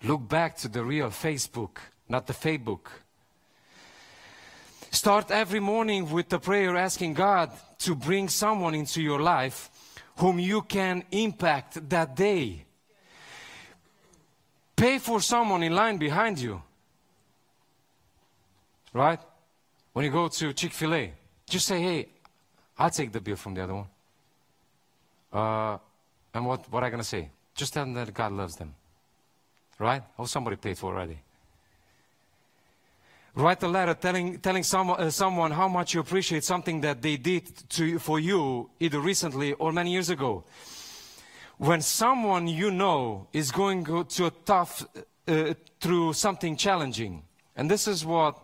[0.03, 1.77] Look back to the real Facebook,
[2.09, 2.87] not the Facebook.
[4.91, 9.69] Start every morning with a prayer asking God to bring someone into your life
[10.17, 12.66] whom you can impact that day.
[14.77, 16.61] Pay for someone in line behind you.
[18.93, 19.19] Right?
[19.91, 21.13] When you go to Chick fil A,
[21.49, 22.07] just say, hey,
[22.77, 23.87] I'll take the bill from the other one.
[25.33, 25.77] Uh,
[26.33, 27.29] and what, what am I going to say?
[27.55, 28.75] Just tell them that God loves them.
[29.79, 30.03] Right?
[30.17, 31.17] Oh, somebody paid for already.
[33.33, 37.17] Write a letter telling, telling some, uh, someone how much you appreciate something that they
[37.17, 40.43] did to, for you either recently or many years ago.
[41.57, 44.85] When someone you know is going to a tough,
[45.27, 47.23] uh, through something challenging,
[47.55, 48.37] and this is what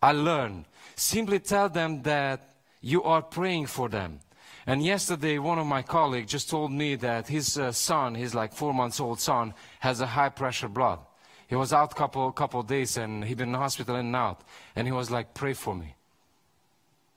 [0.00, 4.20] I learned, simply tell them that you are praying for them.
[4.66, 8.52] And yesterday, one of my colleagues just told me that his uh, son, his like
[8.52, 11.00] four months old son, has a high pressure blood.
[11.48, 14.42] He was out couple couple days and he'd been in hospital and out.
[14.76, 15.96] And he was like, pray for me.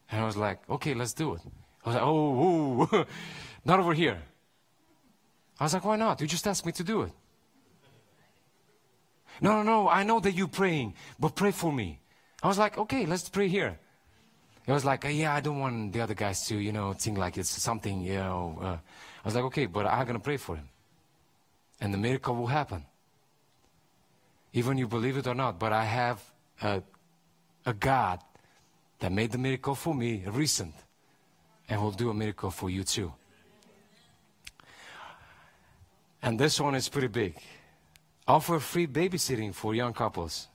[0.10, 1.41] And I was like, okay, let's do it.
[1.86, 3.06] I was like, oh,
[3.66, 4.20] not over here.
[5.60, 6.22] I was like, why not?
[6.22, 7.12] You just asked me to do it.
[9.41, 11.99] No, no, no, I know that you're praying, but pray for me.
[12.41, 13.80] I was like, okay, let's pray here.
[14.66, 17.38] He was like, yeah, I don't want the other guys to, you know, think like
[17.38, 18.58] it's something, you know.
[18.62, 20.70] Uh, I was like, okay, but I'm going to pray for him.
[21.82, 22.86] And the miracle will happen
[24.54, 26.24] even you believe it or not, but I have
[26.62, 26.84] a,
[27.66, 28.20] a God
[28.99, 30.76] that made the miracle for me recent
[31.68, 33.12] and will do a miracle for you too.
[36.24, 37.38] And this one is pretty big.
[38.28, 40.47] Offer free babysitting for young couples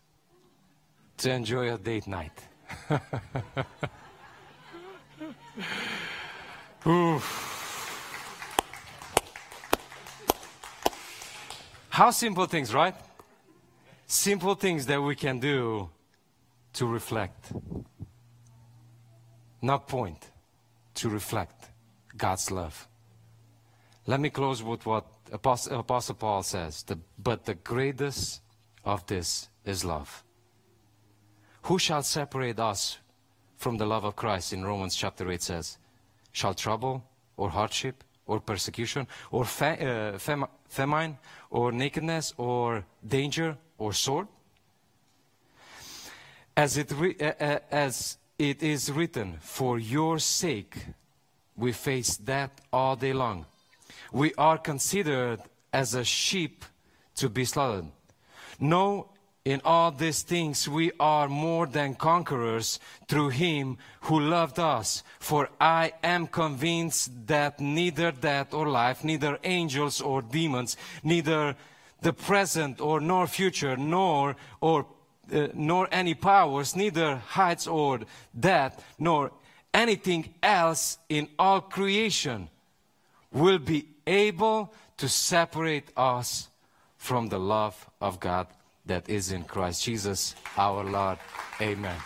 [1.18, 2.32] to enjoy a date night.
[11.90, 12.94] How simple things, right?
[14.08, 15.90] simple things that we can do
[16.72, 17.52] to reflect.
[19.60, 20.30] Not point,
[20.94, 21.70] to reflect
[22.16, 22.88] God's love.
[24.06, 26.82] Let me close with what Apostle, Apostle Paul says.
[26.82, 28.40] The, but the greatest
[28.84, 30.24] of this is love.
[31.62, 32.98] Who shall separate us
[33.56, 34.52] from the love of Christ?
[34.52, 35.78] In Romans chapter 8 says,
[36.32, 37.04] Shall trouble
[37.36, 41.18] or hardship or persecution or fa- uh, fam- famine
[41.50, 44.28] or nakedness or danger or sword?
[46.56, 50.86] As it, re- uh, as it is written, for your sake
[51.56, 53.44] we face death all day long.
[54.12, 55.40] We are considered
[55.72, 56.64] as a sheep
[57.16, 57.86] to be slaughtered.
[58.60, 59.10] No,
[59.44, 65.02] in all these things we are more than conquerors through him who loved us.
[65.20, 71.56] For I am convinced that neither death or life, neither angels or demons, neither
[72.02, 74.86] the present or nor future, nor or
[75.32, 78.00] uh, nor any powers, neither heights or
[78.38, 79.30] depth, nor
[79.74, 82.48] anything else in all creation
[83.32, 86.48] will be able to separate us
[86.96, 88.48] from the love of God
[88.86, 91.18] that is in Christ Jesus our Lord.
[91.60, 91.96] Amen.